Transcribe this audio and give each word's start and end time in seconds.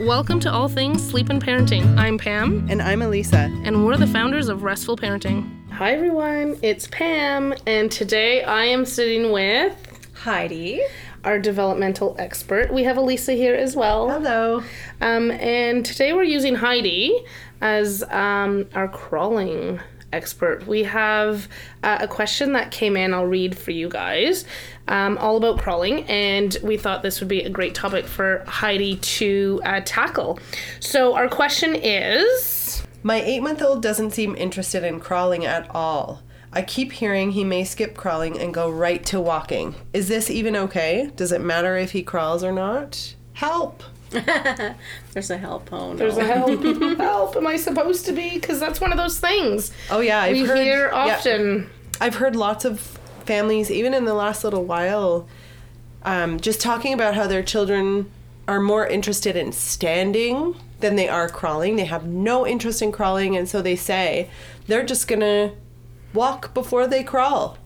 Welcome 0.00 0.40
to 0.40 0.50
All 0.52 0.68
Things 0.68 1.06
Sleep 1.06 1.28
and 1.28 1.44
Parenting. 1.44 1.96
I'm 1.98 2.16
Pam, 2.16 2.66
And 2.70 2.80
I'm 2.80 3.02
Elisa. 3.02 3.50
and 3.64 3.84
we're 3.84 3.96
the 3.96 4.06
founders 4.06 4.48
of 4.48 4.62
Restful 4.62 4.96
Parenting. 4.96 5.48
Hi, 5.72 5.92
everyone. 5.92 6.56
It's 6.62 6.86
Pam, 6.88 7.54
and 7.66 7.90
today 7.92 8.42
I 8.42 8.64
am 8.64 8.84
sitting 8.86 9.30
with 9.32 9.76
Heidi. 10.14 10.80
our 11.24 11.38
developmental 11.38 12.16
expert. 12.18 12.72
We 12.72 12.82
have 12.84 12.96
Elisa 12.96 13.32
here 13.32 13.54
as 13.54 13.76
well. 13.76 14.08
Hello. 14.08 14.62
Um, 15.02 15.30
and 15.32 15.84
today 15.84 16.14
we're 16.14 16.22
using 16.22 16.54
Heidi 16.54 17.22
as 17.60 18.02
um, 18.04 18.66
our 18.74 18.88
crawling 18.88 19.80
expert. 20.12 20.66
We 20.66 20.84
have 20.84 21.48
uh, 21.82 21.98
a 22.00 22.08
question 22.08 22.52
that 22.52 22.70
came 22.70 22.96
in, 22.96 23.14
I'll 23.14 23.26
read 23.26 23.56
for 23.56 23.70
you 23.70 23.88
guys, 23.88 24.44
um, 24.88 25.18
all 25.18 25.36
about 25.36 25.58
crawling, 25.58 26.04
and 26.04 26.56
we 26.62 26.76
thought 26.76 27.02
this 27.02 27.20
would 27.20 27.28
be 27.28 27.42
a 27.42 27.50
great 27.50 27.74
topic 27.74 28.06
for 28.06 28.44
Heidi 28.46 28.96
to 28.96 29.60
uh, 29.64 29.80
tackle. 29.84 30.38
So, 30.80 31.14
our 31.14 31.28
question 31.28 31.74
is 31.74 32.82
My 33.02 33.20
eight 33.20 33.42
month 33.42 33.62
old 33.62 33.82
doesn't 33.82 34.10
seem 34.10 34.36
interested 34.36 34.84
in 34.84 35.00
crawling 35.00 35.44
at 35.44 35.70
all. 35.74 36.22
I 36.52 36.62
keep 36.62 36.90
hearing 36.90 37.30
he 37.30 37.44
may 37.44 37.62
skip 37.62 37.96
crawling 37.96 38.36
and 38.36 38.52
go 38.52 38.68
right 38.68 39.04
to 39.06 39.20
walking. 39.20 39.76
Is 39.92 40.08
this 40.08 40.28
even 40.28 40.56
okay? 40.56 41.10
Does 41.14 41.30
it 41.30 41.40
matter 41.40 41.76
if 41.76 41.92
he 41.92 42.02
crawls 42.02 42.42
or 42.42 42.50
not? 42.50 43.14
Help! 43.34 43.84
There's 44.10 45.30
a 45.30 45.38
help. 45.38 45.72
Oh 45.72 45.92
no. 45.92 45.96
There's 45.96 46.16
a 46.16 46.24
help. 46.24 46.62
help. 46.98 47.36
Am 47.36 47.46
I 47.46 47.56
supposed 47.56 48.06
to 48.06 48.12
be? 48.12 48.30
Because 48.34 48.58
that's 48.60 48.80
one 48.80 48.92
of 48.92 48.98
those 48.98 49.18
things 49.20 49.72
Oh, 49.90 50.00
yeah, 50.00 50.20
I've 50.22 50.32
we 50.32 50.44
heard. 50.44 50.58
hear 50.58 50.88
yeah, 50.88 50.94
often. 51.16 51.70
I've 52.00 52.16
heard 52.16 52.34
lots 52.36 52.64
of 52.64 52.80
families, 53.24 53.70
even 53.70 53.94
in 53.94 54.04
the 54.04 54.14
last 54.14 54.42
little 54.44 54.64
while, 54.64 55.28
um, 56.02 56.40
just 56.40 56.60
talking 56.60 56.92
about 56.92 57.14
how 57.14 57.26
their 57.26 57.42
children 57.42 58.10
are 58.48 58.60
more 58.60 58.86
interested 58.86 59.36
in 59.36 59.52
standing 59.52 60.56
than 60.80 60.96
they 60.96 61.08
are 61.08 61.28
crawling. 61.28 61.76
They 61.76 61.84
have 61.84 62.06
no 62.06 62.46
interest 62.46 62.82
in 62.82 62.90
crawling, 62.90 63.36
and 63.36 63.48
so 63.48 63.62
they 63.62 63.76
say 63.76 64.28
they're 64.66 64.84
just 64.84 65.06
gonna 65.06 65.52
walk 66.14 66.52
before 66.54 66.86
they 66.86 67.04
crawl. 67.04 67.58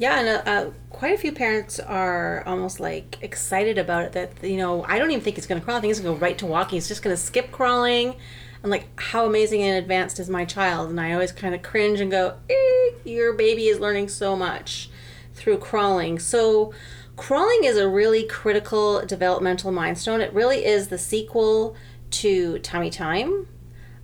Yeah, 0.00 0.18
and 0.18 0.28
uh, 0.28 0.50
uh, 0.50 0.70
quite 0.88 1.12
a 1.12 1.18
few 1.18 1.30
parents 1.30 1.78
are 1.78 2.42
almost 2.46 2.80
like 2.80 3.18
excited 3.20 3.76
about 3.76 4.04
it. 4.04 4.12
That 4.12 4.48
you 4.48 4.56
know, 4.56 4.82
I 4.88 4.98
don't 4.98 5.10
even 5.10 5.22
think 5.22 5.36
he's 5.36 5.46
going 5.46 5.60
to 5.60 5.64
crawl. 5.64 5.76
I 5.76 5.80
think 5.82 5.90
he's 5.90 6.00
going 6.00 6.14
to 6.14 6.18
go 6.18 6.26
right 6.26 6.38
to 6.38 6.46
walking. 6.46 6.76
He's 6.78 6.88
just 6.88 7.02
going 7.02 7.14
to 7.14 7.20
skip 7.20 7.52
crawling. 7.52 8.16
And 8.62 8.70
like, 8.70 8.98
how 8.98 9.26
amazing 9.26 9.60
and 9.62 9.76
advanced 9.76 10.18
is 10.18 10.30
my 10.30 10.46
child? 10.46 10.88
And 10.88 10.98
I 10.98 11.12
always 11.12 11.32
kind 11.32 11.54
of 11.54 11.60
cringe 11.60 12.00
and 12.00 12.10
go, 12.10 12.36
eh, 12.48 12.94
"Your 13.04 13.34
baby 13.34 13.68
is 13.68 13.78
learning 13.78 14.08
so 14.08 14.34
much 14.34 14.88
through 15.34 15.58
crawling." 15.58 16.18
So, 16.18 16.72
crawling 17.16 17.64
is 17.64 17.76
a 17.76 17.86
really 17.86 18.22
critical 18.24 19.04
developmental 19.04 19.70
milestone. 19.70 20.22
It 20.22 20.32
really 20.32 20.64
is 20.64 20.88
the 20.88 20.96
sequel 20.96 21.76
to 22.12 22.58
tummy 22.60 22.88
time. 22.88 23.48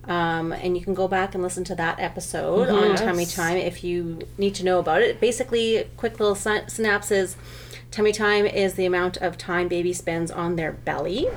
Um, 0.07 0.53
and 0.53 0.77
you 0.77 0.83
can 0.83 0.93
go 0.93 1.07
back 1.07 1.33
and 1.33 1.43
listen 1.43 1.65
to 1.65 1.75
that 1.75 1.99
episode 1.99 2.69
on 2.69 2.95
tummy 2.95 3.25
time 3.25 3.57
if 3.57 3.83
you 3.83 4.19
need 4.37 4.55
to 4.55 4.63
know 4.63 4.79
about 4.79 5.01
it. 5.01 5.19
Basically, 5.19 5.85
quick 5.97 6.19
little 6.19 6.35
sy- 6.35 6.67
synopsis 6.67 7.35
tummy 7.91 8.13
time 8.13 8.45
is 8.45 8.75
the 8.75 8.85
amount 8.85 9.17
of 9.17 9.37
time 9.37 9.67
baby 9.67 9.91
spends 9.91 10.31
on 10.31 10.55
their 10.55 10.71
belly. 10.71 11.27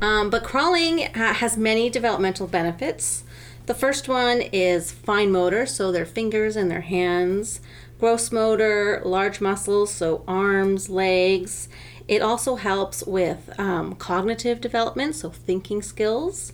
Um, 0.00 0.30
but 0.30 0.44
crawling 0.44 0.98
ha- 1.14 1.32
has 1.34 1.56
many 1.56 1.90
developmental 1.90 2.46
benefits. 2.46 3.24
The 3.66 3.74
first 3.74 4.08
one 4.08 4.40
is 4.40 4.92
fine 4.92 5.32
motor, 5.32 5.66
so 5.66 5.90
their 5.90 6.06
fingers 6.06 6.54
and 6.54 6.70
their 6.70 6.82
hands, 6.82 7.60
gross 7.98 8.30
motor, 8.30 9.02
large 9.04 9.40
muscles, 9.40 9.92
so 9.92 10.22
arms, 10.28 10.88
legs. 10.88 11.68
It 12.06 12.22
also 12.22 12.54
helps 12.54 13.02
with 13.04 13.58
um, 13.58 13.96
cognitive 13.96 14.60
development, 14.60 15.16
so 15.16 15.30
thinking 15.30 15.82
skills. 15.82 16.52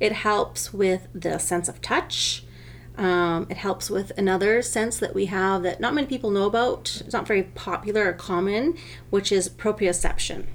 It 0.00 0.12
helps 0.12 0.72
with 0.72 1.08
the 1.14 1.38
sense 1.38 1.68
of 1.68 1.80
touch. 1.80 2.44
Um, 2.96 3.46
it 3.50 3.56
helps 3.56 3.90
with 3.90 4.12
another 4.16 4.62
sense 4.62 4.98
that 4.98 5.14
we 5.14 5.26
have 5.26 5.62
that 5.64 5.80
not 5.80 5.94
many 5.94 6.06
people 6.06 6.30
know 6.30 6.46
about. 6.46 7.02
It's 7.04 7.12
not 7.12 7.26
very 7.26 7.42
popular 7.42 8.08
or 8.08 8.12
common, 8.12 8.76
which 9.10 9.32
is 9.32 9.48
proprioception. 9.48 10.46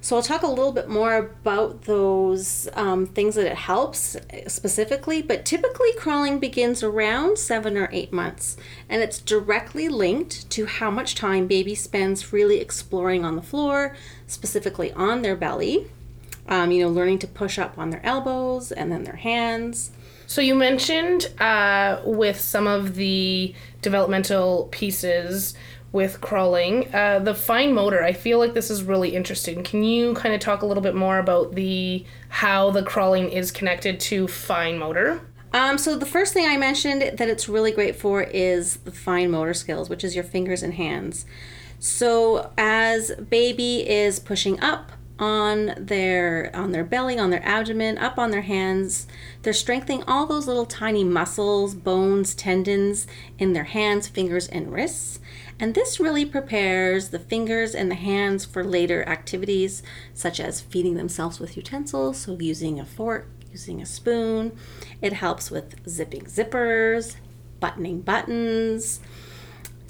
So 0.00 0.16
I'll 0.16 0.22
talk 0.22 0.42
a 0.42 0.46
little 0.46 0.72
bit 0.72 0.88
more 0.88 1.16
about 1.16 1.82
those 1.82 2.68
um, 2.74 3.06
things 3.06 3.36
that 3.36 3.46
it 3.46 3.56
helps 3.56 4.18
specifically, 4.48 5.22
but 5.22 5.46
typically 5.46 5.94
crawling 5.94 6.38
begins 6.38 6.82
around 6.82 7.38
seven 7.38 7.78
or 7.78 7.88
eight 7.90 8.12
months, 8.12 8.58
and 8.88 9.02
it's 9.02 9.18
directly 9.18 9.88
linked 9.88 10.50
to 10.50 10.66
how 10.66 10.90
much 10.90 11.14
time 11.14 11.46
baby 11.46 11.74
spends 11.74 12.20
freely 12.20 12.60
exploring 12.60 13.24
on 13.24 13.34
the 13.34 13.42
floor, 13.42 13.96
specifically 14.26 14.92
on 14.92 15.22
their 15.22 15.36
belly. 15.36 15.86
Um, 16.46 16.70
you 16.70 16.84
know, 16.84 16.90
learning 16.90 17.20
to 17.20 17.26
push 17.26 17.58
up 17.58 17.78
on 17.78 17.90
their 17.90 18.04
elbows 18.04 18.70
and 18.70 18.92
then 18.92 19.04
their 19.04 19.16
hands. 19.16 19.90
So 20.26 20.40
you 20.40 20.54
mentioned 20.54 21.32
uh, 21.40 22.00
with 22.04 22.40
some 22.40 22.66
of 22.66 22.96
the 22.96 23.54
developmental 23.82 24.68
pieces 24.70 25.54
with 25.92 26.20
crawling, 26.20 26.92
uh, 26.92 27.20
the 27.20 27.34
fine 27.34 27.72
motor. 27.72 28.02
I 28.02 28.12
feel 28.12 28.38
like 28.38 28.52
this 28.52 28.68
is 28.68 28.82
really 28.82 29.14
interesting. 29.14 29.62
Can 29.62 29.84
you 29.84 30.12
kind 30.14 30.34
of 30.34 30.40
talk 30.40 30.62
a 30.62 30.66
little 30.66 30.82
bit 30.82 30.96
more 30.96 31.18
about 31.18 31.54
the 31.54 32.04
how 32.30 32.70
the 32.70 32.82
crawling 32.82 33.28
is 33.28 33.52
connected 33.52 34.00
to 34.00 34.26
fine 34.26 34.76
motor? 34.76 35.20
Um, 35.52 35.78
so 35.78 35.96
the 35.96 36.04
first 36.04 36.34
thing 36.34 36.48
I 36.48 36.56
mentioned 36.56 37.00
that 37.00 37.28
it's 37.28 37.48
really 37.48 37.70
great 37.70 37.94
for 37.94 38.24
is 38.24 38.78
the 38.78 38.90
fine 38.90 39.30
motor 39.30 39.54
skills, 39.54 39.88
which 39.88 40.02
is 40.02 40.16
your 40.16 40.24
fingers 40.24 40.64
and 40.64 40.74
hands. 40.74 41.26
So 41.78 42.50
as 42.58 43.12
baby 43.14 43.88
is 43.88 44.18
pushing 44.18 44.58
up 44.58 44.90
on 45.18 45.74
their 45.78 46.50
on 46.54 46.72
their 46.72 46.84
belly, 46.84 47.18
on 47.18 47.30
their 47.30 47.44
abdomen, 47.46 47.98
up 47.98 48.18
on 48.18 48.30
their 48.30 48.42
hands, 48.42 49.06
they're 49.42 49.52
strengthening 49.52 50.02
all 50.04 50.26
those 50.26 50.46
little 50.46 50.66
tiny 50.66 51.04
muscles, 51.04 51.74
bones, 51.74 52.34
tendons 52.34 53.06
in 53.38 53.52
their 53.52 53.64
hands, 53.64 54.08
fingers, 54.08 54.48
and 54.48 54.72
wrists. 54.72 55.20
And 55.60 55.74
this 55.74 56.00
really 56.00 56.24
prepares 56.24 57.10
the 57.10 57.20
fingers 57.20 57.74
and 57.74 57.90
the 57.90 57.96
hands 57.96 58.44
for 58.44 58.64
later 58.64 59.08
activities 59.08 59.82
such 60.12 60.40
as 60.40 60.60
feeding 60.60 60.94
themselves 60.94 61.38
with 61.38 61.56
utensils, 61.56 62.18
so 62.18 62.36
using 62.40 62.80
a 62.80 62.84
fork, 62.84 63.28
using 63.52 63.80
a 63.80 63.86
spoon. 63.86 64.56
It 65.00 65.12
helps 65.12 65.50
with 65.50 65.76
zipping 65.88 66.24
zippers, 66.24 67.16
buttoning 67.60 68.00
buttons, 68.00 69.00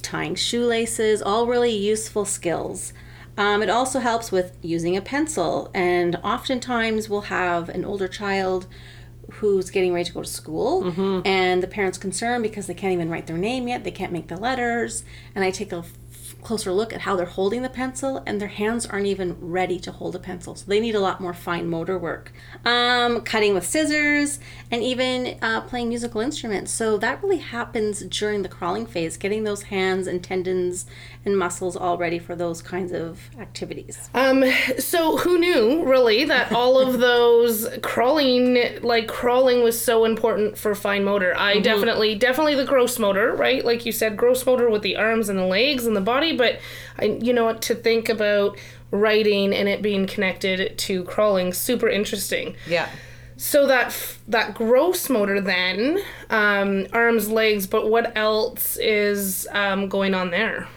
tying 0.03 0.35
shoelaces, 0.35 1.23
all 1.23 1.47
really 1.47 1.75
useful 1.75 2.27
skills. 2.27 2.93
Um, 3.37 3.63
it 3.63 3.71
also 3.71 3.99
helps 3.99 4.31
with 4.31 4.57
using 4.63 4.97
a 4.97 5.03
pencil, 5.03 5.71
and 5.75 6.17
oftentimes 6.23 7.09
we'll 7.09 7.23
have 7.23 7.69
an 7.69 7.85
older 7.85 8.07
child 8.09 8.67
who's 9.33 9.71
getting 9.71 9.93
ready 9.93 10.05
to 10.05 10.13
go 10.13 10.23
to 10.23 10.29
school, 10.29 10.85
and 11.27 11.63
the 11.63 11.67
parent's 11.67 11.99
concerned 11.99 12.43
because 12.43 12.67
they 12.67 12.75
can't 12.75 12.93
even 12.93 13.09
write 13.09 13.27
their 13.27 13.39
name 13.39 13.67
yet, 13.67 13.83
they 13.83 13.91
can't 13.91 14.13
make 14.13 14.29
the 14.29 14.37
letters, 14.37 15.03
and 15.35 15.43
I 15.45 15.51
take 15.51 15.73
a 15.73 15.83
closer 16.43 16.73
look 16.73 16.93
at 16.93 17.03
how 17.03 17.17
they're 17.17 17.27
holding 17.27 17.63
the 17.63 17.69
pencil, 17.69 18.23
and 18.27 18.41
their 18.41 18.49
hands 18.49 18.87
aren't 18.87 19.07
even 19.07 19.37
ready 19.41 19.79
to 19.81 19.93
hold 19.93 20.15
a 20.15 20.19
pencil, 20.19 20.55
so 20.55 20.65
they 20.67 20.81
need 20.81 20.95
a 20.95 21.01
lot 21.01 21.21
more 21.21 21.35
fine 21.35 21.69
motor 21.69 21.99
work. 21.99 22.33
Um, 22.65 23.23
cutting 23.23 23.55
with 23.55 23.67
scissors, 23.67 24.39
and 24.71 24.83
even 24.83 25.39
uh, 25.43 25.63
playing 25.63 25.89
musical 25.89 26.21
instruments. 26.21 26.73
So 26.73 26.97
that 26.99 27.23
really 27.23 27.39
happens 27.39 28.01
during 28.01 28.43
the 28.43 28.49
crawling 28.49 28.87
phase, 28.87 29.17
getting 29.17 29.45
those 29.45 29.65
hands 29.65 30.07
and 30.07 30.23
tendons 30.23 30.87
and 31.25 31.39
muscles 31.39 31.77
all 31.77 31.97
ready 31.97 32.19
for 32.19 32.37
those 32.37 32.61
kinds 32.61 32.93
of 32.93 33.31
activities. 33.39 34.11
Um, 34.15 34.45
so 34.79 35.17
who 35.19 35.39
knew 35.39 35.85
really 35.85 36.25
that 36.25 36.53
all 36.53 36.79
of 36.79 36.99
those 37.01 37.69
crawling, 37.83 38.83
like 38.83 39.09
crawling, 39.09 39.63
was 39.63 39.81
so 39.81 40.05
important 40.05 40.59
for 40.59 40.75
fine 40.75 41.05
motor? 41.05 41.35
I 41.37 41.61
definitely, 41.61 42.15
definitely 42.15 42.55
the 42.55 42.65
gross 42.65 42.99
motor, 42.99 43.35
right? 43.35 43.65
Like 43.65 43.87
you 43.87 43.93
said, 43.93 44.17
gross 44.17 44.45
motor 44.45 44.69
with 44.69 44.83
the 44.83 44.97
arms 44.97 45.29
and 45.29 45.39
the 45.39 45.47
legs 45.47 45.87
and 45.87 45.97
the 45.97 46.01
body. 46.01 46.24
But 46.33 46.61
I, 46.99 47.05
you 47.05 47.33
know, 47.33 47.53
to 47.55 47.75
think 47.75 48.09
about 48.09 48.59
writing 48.91 49.53
and 49.53 49.69
it 49.69 49.83
being 49.83 50.07
connected 50.07 50.79
to 50.79 51.05
crawling, 51.05 51.53
super 51.53 51.89
interesting. 51.89 52.57
Yeah. 52.67 52.89
So 53.37 53.67
that 53.67 53.89
f- 53.89 54.21
that 54.29 54.55
gross 54.55 55.11
motor 55.11 55.41
then, 55.41 56.01
um, 56.31 56.87
arms, 56.93 57.29
legs, 57.29 57.67
but 57.67 57.91
what 57.91 58.17
else 58.17 58.77
is 58.77 59.49
um, 59.53 59.89
going 59.89 60.15
on 60.15 60.31
there? 60.31 60.69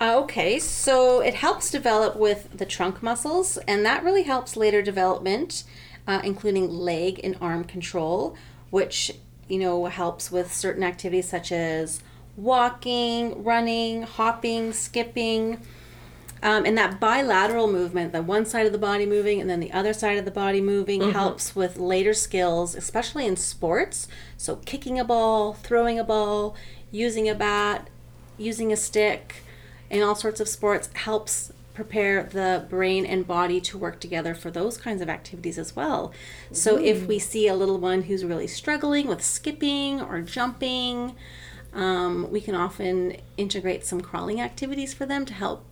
Uh, 0.00 0.18
Okay, 0.18 0.58
so 0.58 1.20
it 1.20 1.34
helps 1.34 1.70
develop 1.70 2.16
with 2.16 2.56
the 2.56 2.66
trunk 2.66 3.02
muscles, 3.02 3.56
and 3.68 3.84
that 3.84 4.04
really 4.04 4.22
helps 4.22 4.56
later 4.56 4.80
development, 4.82 5.64
uh, 6.06 6.20
including 6.22 6.68
leg 6.70 7.20
and 7.24 7.36
arm 7.40 7.64
control, 7.64 8.36
which 8.70 9.12
you 9.48 9.58
know 9.58 9.86
helps 9.86 10.30
with 10.30 10.52
certain 10.52 10.82
activities 10.82 11.28
such 11.28 11.50
as 11.52 12.00
walking, 12.38 13.42
running, 13.42 14.02
hopping, 14.02 14.72
skipping. 14.72 15.60
Um, 16.40 16.64
and 16.64 16.78
that 16.78 17.00
bilateral 17.00 17.66
movement, 17.66 18.12
the 18.12 18.22
one 18.22 18.46
side 18.46 18.64
of 18.64 18.70
the 18.70 18.78
body 18.78 19.04
moving 19.04 19.40
and 19.40 19.50
then 19.50 19.58
the 19.58 19.72
other 19.72 19.92
side 19.92 20.18
of 20.18 20.24
the 20.24 20.30
body 20.30 20.60
moving, 20.60 21.10
helps 21.10 21.56
with 21.56 21.78
later 21.78 22.14
skills, 22.14 22.76
especially 22.76 23.26
in 23.26 23.34
sports. 23.34 24.06
So, 24.36 24.56
kicking 24.56 25.00
a 25.00 25.04
ball, 25.04 25.54
throwing 25.54 25.98
a 25.98 26.04
ball, 26.04 26.54
using 26.92 27.28
a 27.28 27.34
bat, 27.34 27.90
using 28.38 28.72
a 28.72 28.76
stick, 28.76 29.42
in 29.90 30.02
all 30.02 30.14
sorts 30.14 30.38
of 30.38 30.48
sports 30.48 30.90
helps 30.94 31.52
prepare 31.74 32.24
the 32.24 32.66
brain 32.68 33.06
and 33.06 33.26
body 33.26 33.60
to 33.60 33.78
work 33.78 34.00
together 34.00 34.34
for 34.34 34.50
those 34.50 34.76
kinds 34.76 35.00
of 35.00 35.08
activities 35.08 35.58
as 35.58 35.76
well. 35.76 36.12
So 36.50 36.76
if 36.76 37.06
we 37.06 37.18
see 37.18 37.46
a 37.46 37.54
little 37.54 37.78
one 37.78 38.02
who's 38.02 38.24
really 38.24 38.48
struggling 38.48 39.06
with 39.06 39.22
skipping 39.22 40.00
or 40.00 40.20
jumping, 40.20 41.14
um, 41.72 42.30
we 42.30 42.40
can 42.40 42.54
often 42.54 43.16
integrate 43.36 43.84
some 43.84 44.00
crawling 44.00 44.40
activities 44.40 44.94
for 44.94 45.06
them 45.06 45.24
to 45.26 45.34
help 45.34 45.64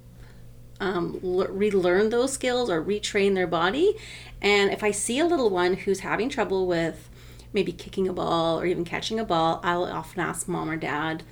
um, 0.81 1.19
le- 1.23 1.51
relearn 1.51 2.11
those 2.11 2.33
skills 2.33 2.69
or 2.71 2.83
retrain 2.83 3.35
their 3.35 3.47
body. 3.47 3.97
And 4.43 4.71
if 4.71 4.83
I 4.83 4.91
see 4.91 5.19
a 5.19 5.27
little 5.27 5.51
one 5.51 5.75
who's 5.75 6.01
having 6.01 6.29
trouble 6.29 6.67
with 6.67 7.09
maybe 7.53 7.73
kicking 7.73 8.07
a 8.07 8.13
ball 8.13 8.61
or 8.61 8.67
even 8.67 8.85
catching 8.85 9.19
a 9.19 9.25
ball, 9.25 9.61
I'll 9.65 9.85
often 9.85 10.21
ask 10.21 10.47
mom 10.47 10.71
or 10.71 10.77
dad, 10.77 11.23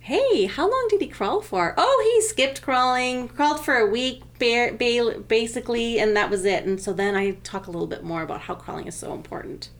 Hey, 0.00 0.44
how 0.44 0.70
long 0.70 0.86
did 0.90 1.00
he 1.00 1.08
crawl 1.08 1.40
for? 1.40 1.74
Oh, 1.78 2.12
he 2.12 2.20
skipped 2.20 2.60
crawling, 2.60 3.28
crawled 3.28 3.64
for 3.64 3.76
a 3.76 3.86
week, 3.86 4.22
ba- 4.38 4.76
ba- 4.78 5.20
basically, 5.20 5.98
and 5.98 6.14
that 6.14 6.28
was 6.28 6.44
it. 6.44 6.64
And 6.64 6.78
so 6.78 6.92
then 6.92 7.14
I 7.14 7.32
talk 7.42 7.66
a 7.66 7.70
little 7.70 7.86
bit 7.86 8.02
more 8.04 8.22
about 8.22 8.42
how 8.42 8.54
crawling 8.54 8.86
is 8.86 8.94
so 8.94 9.14
important. 9.14 9.70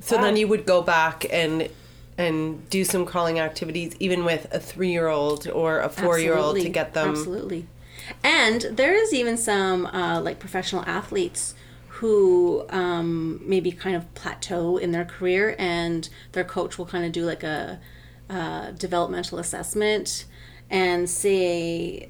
So 0.00 0.16
then 0.18 0.36
you 0.36 0.48
would 0.48 0.66
go 0.66 0.82
back 0.82 1.26
and 1.30 1.70
and 2.18 2.68
do 2.70 2.84
some 2.84 3.06
crawling 3.06 3.38
activities, 3.38 3.94
even 3.98 4.24
with 4.24 4.46
a 4.52 4.60
three 4.60 4.90
year 4.90 5.08
old 5.08 5.48
or 5.48 5.80
a 5.80 5.88
four 5.88 6.18
year 6.18 6.36
old, 6.36 6.60
to 6.60 6.68
get 6.68 6.94
them. 6.94 7.10
absolutely 7.10 7.66
and 8.22 8.62
there 8.62 8.94
is 8.94 9.12
even 9.14 9.36
some 9.36 9.86
uh, 9.86 10.20
like 10.20 10.38
professional 10.38 10.84
athletes 10.84 11.54
who 11.88 12.64
um, 12.70 13.40
maybe 13.44 13.70
kind 13.70 13.94
of 13.94 14.12
plateau 14.14 14.76
in 14.76 14.92
their 14.92 15.04
career 15.04 15.54
and 15.58 16.08
their 16.32 16.44
coach 16.44 16.78
will 16.78 16.86
kind 16.86 17.04
of 17.04 17.12
do 17.12 17.24
like 17.24 17.42
a, 17.42 17.80
uh 18.28 18.70
developmental 18.72 19.38
assessment 19.38 20.24
and 20.70 21.10
say 21.10 22.08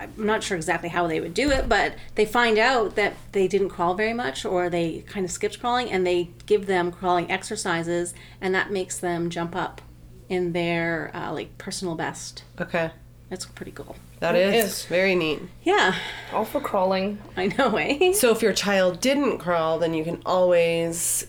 I'm 0.00 0.12
not 0.16 0.42
sure 0.42 0.56
exactly 0.56 0.88
how 0.88 1.06
they 1.06 1.20
would 1.20 1.34
do 1.34 1.50
it, 1.50 1.68
but 1.68 1.94
they 2.14 2.24
find 2.24 2.58
out 2.58 2.96
that 2.96 3.14
they 3.32 3.46
didn't 3.46 3.68
crawl 3.68 3.94
very 3.94 4.14
much 4.14 4.44
or 4.44 4.70
they 4.70 5.04
kind 5.06 5.24
of 5.26 5.30
skipped 5.30 5.60
crawling 5.60 5.90
and 5.90 6.06
they 6.06 6.30
give 6.46 6.66
them 6.66 6.90
crawling 6.90 7.30
exercises 7.30 8.14
and 8.40 8.54
that 8.54 8.70
makes 8.70 8.98
them 8.98 9.28
jump 9.30 9.54
up 9.54 9.82
in 10.28 10.52
their 10.52 11.10
uh, 11.14 11.32
like 11.32 11.56
personal 11.58 11.94
best. 11.96 12.44
Okay, 12.60 12.90
That's 13.28 13.44
pretty 13.46 13.72
cool. 13.72 13.96
that 14.20 14.34
It 14.36 14.54
is, 14.54 14.64
is. 14.64 14.84
very 14.86 15.14
neat. 15.14 15.40
Yeah, 15.64 15.94
All 16.32 16.44
for 16.44 16.60
crawling. 16.60 17.18
I 17.36 17.48
know, 17.48 17.76
eh? 17.76 18.12
So 18.12 18.30
if 18.30 18.40
your 18.40 18.52
child 18.52 19.00
didn't 19.00 19.38
crawl, 19.38 19.78
then 19.78 19.92
you 19.92 20.04
can 20.04 20.22
always 20.24 21.26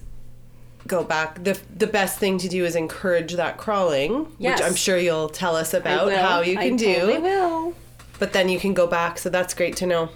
go 0.88 1.04
back. 1.04 1.44
the 1.44 1.60
The 1.76 1.88
best 1.88 2.20
thing 2.20 2.38
to 2.40 2.48
do 2.48 2.64
is 2.66 2.76
encourage 2.76 3.34
that 3.34 3.58
crawling, 3.58 4.34
Yes. 4.40 4.60
which 4.60 4.68
I'm 4.70 4.76
sure 4.76 4.98
you'll 4.98 5.30
tell 5.30 5.56
us 5.56 5.74
about 5.74 6.12
how 6.14 6.42
you 6.42 6.58
I 6.58 6.70
can 6.70 6.78
totally 6.78 7.16
do. 7.16 7.22
will. 7.22 7.74
But 8.22 8.34
then 8.34 8.50
you 8.50 8.60
can 8.60 8.76
go 8.76 8.86
back, 8.86 9.18
so 9.18 9.30
that's 9.30 9.56
great 9.56 9.76
to 9.78 9.88
know. 9.88 10.10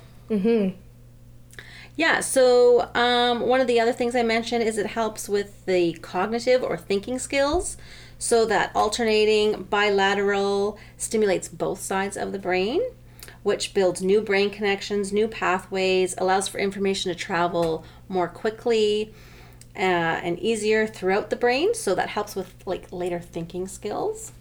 Yeah, 1.95 2.19
so 2.19 2.91
um, 2.93 3.47
one 3.47 3.61
of 3.61 3.65
the 3.65 3.79
other 3.79 3.93
things 3.93 4.15
I 4.15 4.21
mentioned 4.21 4.61
is 4.61 4.77
it 4.77 4.85
helps 4.85 5.27
with 5.27 5.65
the 5.65 5.93
cognitive 5.93 6.61
or 6.61 6.77
thinking 6.77 7.17
skills. 7.17 7.77
So 8.19 8.45
that 8.45 8.69
alternating 8.75 9.63
bilateral 9.63 10.77
stimulates 10.97 11.47
both 11.47 11.81
sides 11.81 12.15
of 12.15 12.31
the 12.31 12.37
brain, 12.37 12.83
which 13.41 13.73
builds 13.73 14.03
new 14.03 14.21
brain 14.21 14.51
connections, 14.51 15.11
new 15.11 15.27
pathways, 15.27 16.13
allows 16.19 16.47
for 16.47 16.59
information 16.59 17.11
to 17.11 17.17
travel 17.17 17.83
more 18.07 18.27
quickly 18.27 19.15
uh, 19.75 19.79
and 19.79 20.37
easier 20.37 20.85
throughout 20.85 21.31
the 21.31 21.35
brain. 21.35 21.73
So 21.73 21.95
that 21.95 22.09
helps 22.09 22.35
with 22.35 22.53
like 22.67 22.91
later 22.91 23.19
thinking 23.19 23.67
skills. 23.67 24.31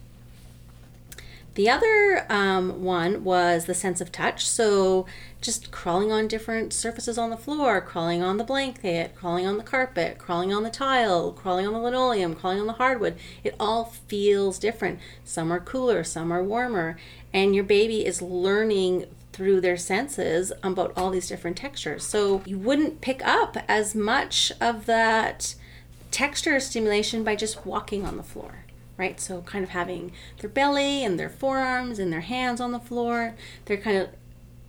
The 1.55 1.69
other 1.69 2.25
um, 2.29 2.83
one 2.83 3.23
was 3.23 3.65
the 3.65 3.73
sense 3.73 4.01
of 4.01 4.11
touch. 4.11 4.45
So 4.45 5.05
just 5.41 5.71
crawling 5.71 6.11
on 6.11 6.27
different 6.27 6.73
surfaces 6.73 7.17
on 7.17 7.29
the 7.29 7.37
floor, 7.37 7.79
crawling 7.79 8.21
on 8.21 8.35
the 8.35 8.43
blanket, 8.43 9.15
crawling 9.15 9.47
on 9.47 9.57
the 9.57 9.63
carpet, 9.63 10.17
crawling 10.17 10.53
on 10.53 10.63
the 10.63 10.69
tile, 10.69 11.31
crawling 11.31 11.65
on 11.65 11.71
the 11.71 11.79
linoleum, 11.79 12.35
crawling 12.35 12.59
on 12.59 12.67
the 12.67 12.73
hardwood. 12.73 13.17
It 13.43 13.55
all 13.57 13.85
feels 13.85 14.59
different. 14.59 14.99
Some 15.23 15.51
are 15.51 15.61
cooler, 15.61 16.03
some 16.03 16.31
are 16.31 16.43
warmer. 16.43 16.97
And 17.33 17.55
your 17.55 17.63
baby 17.63 18.05
is 18.05 18.21
learning 18.21 19.05
through 19.31 19.61
their 19.61 19.77
senses 19.77 20.51
about 20.61 20.91
all 20.97 21.09
these 21.09 21.27
different 21.27 21.55
textures. 21.55 22.05
So 22.05 22.41
you 22.45 22.59
wouldn't 22.59 22.99
pick 22.99 23.25
up 23.25 23.55
as 23.69 23.95
much 23.95 24.51
of 24.59 24.87
that 24.87 25.55
texture 26.11 26.59
stimulation 26.59 27.23
by 27.23 27.35
just 27.37 27.65
walking 27.65 28.05
on 28.05 28.17
the 28.17 28.23
floor 28.23 28.64
right 28.97 29.19
so 29.19 29.41
kind 29.41 29.63
of 29.63 29.69
having 29.71 30.11
their 30.39 30.49
belly 30.49 31.03
and 31.03 31.19
their 31.19 31.29
forearms 31.29 31.99
and 31.99 32.11
their 32.13 32.21
hands 32.21 32.61
on 32.61 32.71
the 32.71 32.79
floor 32.79 33.35
they're 33.65 33.77
kind 33.77 33.97
of 33.97 34.09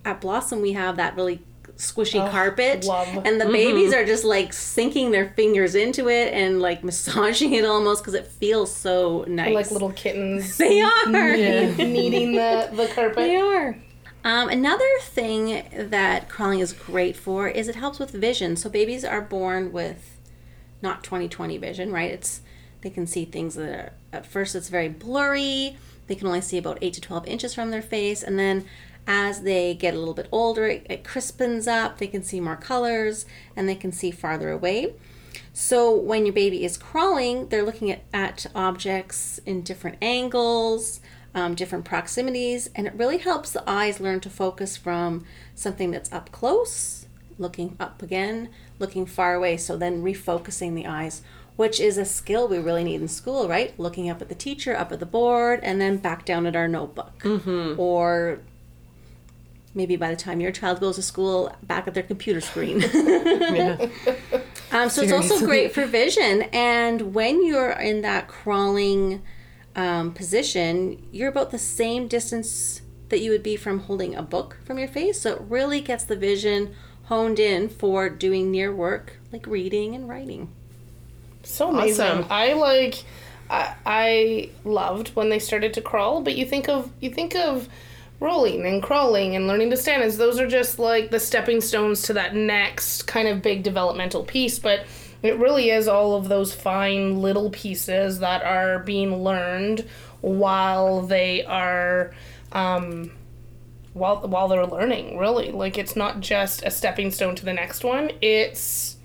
at 0.05 0.19
blossom 0.21 0.61
we 0.61 0.73
have 0.73 0.97
that 0.97 1.15
really 1.15 1.41
squishy 1.77 2.19
carpet 2.31 2.85
love. 2.85 3.07
and 3.25 3.39
the 3.39 3.45
babies 3.45 3.93
are 3.93 4.03
just 4.05 4.23
like 4.23 4.51
sinking 4.51 5.11
their 5.11 5.29
fingers 5.35 5.75
into 5.75 6.09
it 6.09 6.33
and 6.33 6.59
like 6.61 6.83
massaging 6.89 7.53
it 7.53 7.63
almost 7.65 8.01
because 8.01 8.15
it 8.15 8.25
feels 8.25 8.73
so 8.73 9.23
nice 9.27 9.53
Like 9.53 9.71
little 9.71 9.91
kittens 9.91 10.57
they 10.57 10.81
are 10.81 11.05
kneading 11.07 12.31
the, 12.33 12.69
the 12.73 12.87
carpet. 12.95 13.17
they 13.17 13.35
are. 13.35 13.77
Um, 14.23 14.49
another 14.49 14.89
thing 15.01 15.63
that 15.71 16.27
crawling 16.27 16.59
is 16.59 16.73
great 16.73 17.15
for 17.15 17.47
is 17.47 17.67
it 17.69 17.75
helps 17.75 17.97
with 17.99 18.09
vision. 18.11 18.57
So 18.57 18.69
babies 18.69 19.05
are 19.05 19.21
born 19.21 19.71
with 19.71 20.17
not 20.81 21.03
20/20 21.03 21.59
vision, 21.59 21.91
right? 21.93 22.11
It's 22.11 22.41
they 22.87 22.93
can 22.93 23.05
see 23.05 23.25
things 23.25 23.55
that 23.55 23.67
are 23.67 23.93
at 24.13 24.25
first 24.25 24.55
it's 24.55 24.69
very 24.69 24.87
blurry. 24.87 25.75
They 26.07 26.15
can 26.15 26.27
only 26.27 26.39
see 26.39 26.57
about 26.57 26.77
8 26.79 26.93
to 26.93 27.01
12 27.01 27.27
inches 27.27 27.53
from 27.53 27.69
their 27.69 27.81
face 27.81 28.23
and 28.23 28.39
then 28.39 28.65
as 29.05 29.41
they 29.41 29.73
get 29.73 29.93
a 29.93 29.99
little 29.99 30.13
bit 30.13 30.29
older, 30.31 30.67
it, 30.67 30.85
it 30.89 31.03
crispens 31.03 31.67
up. 31.67 31.97
They 31.97 32.07
can 32.07 32.23
see 32.23 32.39
more 32.39 32.55
colors 32.55 33.25
and 33.57 33.67
they 33.67 33.75
can 33.75 33.91
see 33.91 34.09
farther 34.09 34.51
away. 34.51 34.93
So 35.51 35.93
when 35.93 36.25
your 36.25 36.33
baby 36.33 36.63
is 36.63 36.77
crawling, 36.77 37.49
they're 37.49 37.63
looking 37.63 37.91
at, 37.91 38.03
at 38.13 38.45
objects 38.55 39.39
in 39.45 39.63
different 39.63 39.97
angles, 40.01 41.01
um, 41.35 41.55
different 41.55 41.83
proximities, 41.83 42.69
and 42.73 42.87
it 42.87 42.93
really 42.93 43.17
helps 43.17 43.51
the 43.51 43.69
eyes 43.69 43.99
learn 43.99 44.21
to 44.21 44.29
focus 44.29 44.77
from 44.77 45.25
something 45.55 45.91
that's 45.91 46.11
up 46.13 46.31
close, 46.31 47.05
looking 47.37 47.75
up 47.81 48.01
again, 48.01 48.49
looking 48.79 49.05
far 49.05 49.35
away. 49.35 49.57
So 49.57 49.75
then 49.75 50.03
refocusing 50.03 50.73
the 50.73 50.87
eyes, 50.87 51.21
which 51.57 51.79
is 51.79 51.97
a 51.97 52.05
skill 52.05 52.47
we 52.47 52.57
really 52.59 52.83
need 52.83 53.01
in 53.01 53.07
school, 53.09 53.49
right? 53.49 53.77
Looking 53.79 54.09
up 54.09 54.21
at 54.21 54.29
the 54.29 54.35
teacher, 54.35 54.75
up 54.77 54.91
at 54.91 54.99
the 54.99 55.05
board, 55.05 55.59
and 55.63 55.81
then 55.81 55.97
back 55.97 56.23
down 56.23 56.45
at 56.45 56.55
our 56.55 56.67
notebook. 56.67 57.21
Or 57.77 58.39
maybe 59.75 59.95
by 59.95 60.09
the 60.09 60.15
time 60.15 60.39
your 60.39 60.51
child 60.51 60.79
goes 60.79 60.95
to 60.95 61.01
school, 61.01 61.53
back 61.63 61.87
at 61.87 61.93
their 61.93 62.03
computer 62.03 62.39
screen. 62.41 62.81
Um, 64.69 64.89
so 64.89 65.01
it's 65.01 65.13
also 65.13 65.45
great 65.45 65.73
for 65.73 65.85
vision. 65.85 66.41
And 66.51 67.13
when 67.13 67.45
you're 67.45 67.71
in 67.71 68.01
that 68.01 68.27
crawling 68.27 69.23
um, 69.77 70.13
position, 70.13 71.07
you're 71.11 71.29
about 71.29 71.51
the 71.51 71.57
same 71.57 72.09
distance 72.09 72.81
that 73.07 73.19
you 73.19 73.31
would 73.31 73.43
be 73.43 73.55
from 73.55 73.79
holding 73.79 74.13
a 74.13 74.21
book 74.21 74.57
from 74.65 74.77
your 74.77 74.89
face. 74.89 75.21
So 75.21 75.35
it 75.35 75.41
really 75.47 75.79
gets 75.79 76.03
the 76.03 76.17
vision 76.17 76.75
honed 77.05 77.39
in 77.39 77.69
for 77.69 78.09
doing 78.09 78.51
near 78.51 78.75
work 78.75 79.19
like 79.31 79.47
reading 79.47 79.95
and 79.95 80.09
writing. 80.09 80.53
So 81.47 81.69
amazing. 81.69 82.05
Awesome. 82.05 82.25
I 82.29 82.53
like 82.53 83.03
I, 83.49 83.75
I 83.85 84.49
loved 84.63 85.09
when 85.09 85.29
they 85.29 85.39
started 85.39 85.73
to 85.75 85.81
crawl, 85.81 86.21
but 86.21 86.35
you 86.35 86.45
think 86.45 86.67
of 86.67 86.91
you 86.99 87.09
think 87.09 87.35
of 87.35 87.69
rolling 88.19 88.65
and 88.65 88.81
crawling 88.81 89.35
and 89.35 89.47
learning 89.47 89.69
to 89.69 89.77
stand 89.77 90.03
as 90.03 90.17
those 90.17 90.39
are 90.39 90.47
just 90.47 90.79
like 90.79 91.11
the 91.11 91.19
stepping 91.19 91.61
stones 91.61 92.01
to 92.01 92.13
that 92.13 92.35
next 92.35 93.03
kind 93.03 93.27
of 93.27 93.41
big 93.41 93.63
developmental 93.63 94.23
piece, 94.23 94.59
but 94.59 94.85
it 95.23 95.37
really 95.37 95.69
is 95.69 95.87
all 95.87 96.15
of 96.15 96.27
those 96.27 96.53
fine 96.53 97.21
little 97.21 97.49
pieces 97.49 98.19
that 98.19 98.43
are 98.43 98.79
being 98.79 99.23
learned 99.23 99.87
while 100.21 101.01
they 101.01 101.45
are 101.45 102.13
um 102.51 103.11
while 103.93 104.27
while 104.27 104.47
they're 104.47 104.67
learning, 104.67 105.17
really. 105.17 105.51
Like 105.51 105.77
it's 105.77 105.95
not 105.95 106.19
just 106.19 106.63
a 106.63 106.71
stepping 106.71 107.11
stone 107.11 107.35
to 107.35 107.45
the 107.45 107.53
next 107.53 107.83
one. 107.83 108.11
It's 108.21 108.96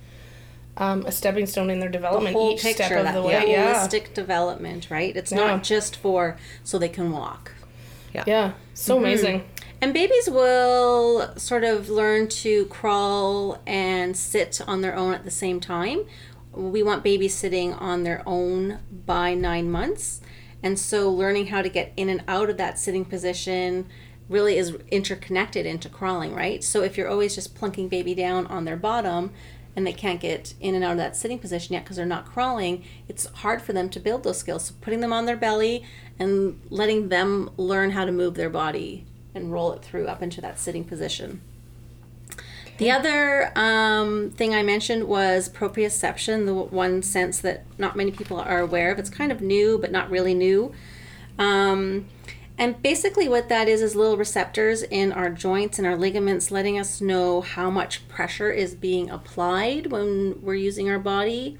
um, 0.76 1.04
a 1.06 1.12
stepping 1.12 1.46
stone 1.46 1.70
in 1.70 1.80
their 1.80 1.88
development 1.90 2.34
the 2.34 2.40
Whole 2.40 2.52
each 2.54 2.62
picture, 2.62 2.84
step 2.84 2.98
of 2.98 3.04
that 3.04 3.14
the 3.14 3.22
way. 3.22 3.44
Yeah. 3.50 3.74
holistic 3.86 4.14
development, 4.14 4.90
right? 4.90 5.14
It's 5.16 5.30
Yeah. 5.32 5.38
not 5.38 5.62
just 5.62 5.96
for 5.96 6.36
so 6.64 6.78
they 6.78 6.88
can 6.88 7.12
walk. 7.12 7.52
Yeah. 8.14 8.24
Yeah. 8.26 8.52
So 8.74 8.94
Mm-hmm. 8.96 9.04
amazing. 9.04 9.44
And 9.80 9.92
babies 9.92 10.30
will 10.30 11.36
sort 11.36 11.64
of 11.64 11.90
learn 11.90 12.28
to 12.28 12.66
crawl 12.66 13.60
and 13.66 14.16
sit 14.16 14.60
on 14.66 14.80
their 14.80 14.94
own 14.94 15.12
at 15.12 15.24
the 15.24 15.30
same 15.30 15.58
time. 15.60 16.04
We 16.52 16.82
want 16.82 17.02
babies 17.02 17.34
sitting 17.34 17.72
on 17.74 18.04
their 18.04 18.22
own 18.26 18.78
by 19.06 19.34
nine 19.34 19.70
months. 19.70 20.20
And 20.62 20.78
so 20.78 21.10
learning 21.10 21.48
how 21.48 21.62
to 21.62 21.68
get 21.68 21.92
in 21.96 22.08
and 22.08 22.22
out 22.28 22.48
of 22.48 22.56
that 22.58 22.78
sitting 22.78 23.04
position 23.04 23.86
really 24.28 24.56
is 24.56 24.76
interconnected 24.90 25.66
into 25.66 25.88
crawling, 25.88 26.32
right? 26.32 26.62
So 26.62 26.82
if 26.82 26.96
you're 26.96 27.08
always 27.08 27.34
just 27.34 27.54
plunking 27.56 27.88
baby 27.88 28.14
down 28.14 28.46
on 28.46 28.64
their 28.64 28.76
bottom 28.76 29.32
and 29.74 29.86
they 29.86 29.92
can't 29.92 30.20
get 30.20 30.54
in 30.60 30.74
and 30.74 30.84
out 30.84 30.92
of 30.92 30.96
that 30.98 31.16
sitting 31.16 31.38
position 31.38 31.74
yet 31.74 31.84
because 31.84 31.96
they're 31.96 32.06
not 32.06 32.26
crawling, 32.26 32.84
it's 33.08 33.26
hard 33.26 33.62
for 33.62 33.72
them 33.72 33.88
to 33.90 34.00
build 34.00 34.22
those 34.22 34.38
skills. 34.38 34.66
So 34.66 34.74
putting 34.80 35.00
them 35.00 35.12
on 35.12 35.26
their 35.26 35.36
belly 35.36 35.84
and 36.18 36.60
letting 36.68 37.08
them 37.08 37.50
learn 37.56 37.90
how 37.90 38.04
to 38.04 38.12
move 38.12 38.34
their 38.34 38.50
body 38.50 39.06
and 39.34 39.52
roll 39.52 39.72
it 39.72 39.82
through 39.82 40.06
up 40.06 40.22
into 40.22 40.40
that 40.40 40.58
sitting 40.58 40.84
position. 40.84 41.40
The 42.78 42.90
other 42.90 43.52
um, 43.56 44.30
thing 44.30 44.54
I 44.54 44.62
mentioned 44.62 45.04
was 45.04 45.48
proprioception, 45.48 46.46
the 46.46 46.54
one 46.54 47.02
sense 47.02 47.38
that 47.40 47.64
not 47.78 47.96
many 47.96 48.10
people 48.10 48.40
are 48.40 48.60
aware 48.60 48.90
of. 48.90 48.98
It's 48.98 49.10
kind 49.10 49.30
of 49.30 49.40
new, 49.40 49.78
but 49.78 49.92
not 49.92 50.10
really 50.10 50.34
new. 50.34 50.72
Um, 51.38 52.06
and 52.58 52.80
basically, 52.82 53.28
what 53.28 53.48
that 53.48 53.68
is 53.68 53.82
is 53.82 53.96
little 53.96 54.16
receptors 54.16 54.82
in 54.82 55.12
our 55.12 55.30
joints 55.30 55.78
and 55.78 55.86
our 55.86 55.96
ligaments 55.96 56.50
letting 56.50 56.78
us 56.78 57.00
know 57.00 57.40
how 57.40 57.70
much 57.70 58.06
pressure 58.08 58.50
is 58.50 58.74
being 58.74 59.10
applied 59.10 59.90
when 59.90 60.40
we're 60.42 60.54
using 60.54 60.90
our 60.90 60.98
body 60.98 61.58